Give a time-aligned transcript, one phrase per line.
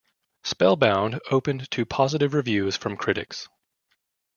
[0.43, 3.47] "Spellbound" opened to positive reviews from critics.